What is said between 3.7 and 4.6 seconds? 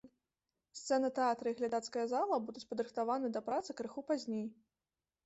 крыху пазней.